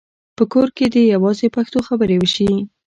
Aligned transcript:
په 0.37 0.43
کور 0.53 0.67
کې 0.77 0.85
دې 0.93 1.03
یوازې 1.13 1.47
پښتو 1.55 1.79
خبرې 1.87 2.15
وشي. 2.19 2.49